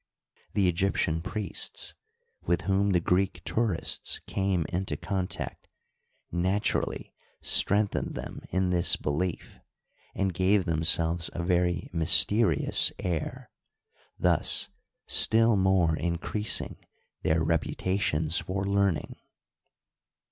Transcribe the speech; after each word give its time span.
The 0.55 0.67
Egyptian 0.67 1.21
priests 1.21 1.93
with 2.41 2.61
whom 2.61 2.89
the 2.89 2.99
Greek 2.99 3.43
tourists 3.45 4.17
came 4.25 4.65
into 4.69 4.97
contact 4.97 5.67
naturally 6.31 7.13
strengthened 7.39 8.15
them 8.15 8.41
in 8.49 8.71
this 8.71 8.95
belief, 8.95 9.59
and 10.15 10.33
gave 10.33 10.65
them 10.65 10.83
selves 10.83 11.29
a 11.33 11.43
very 11.43 11.87
mysterious 11.93 12.91
air, 12.97 13.51
thus 14.17 14.69
still 15.05 15.55
more 15.55 15.95
increasing 15.95 16.77
their 17.21 17.43
reputations 17.43 18.39
for 18.39 18.65
learning. 18.65 19.17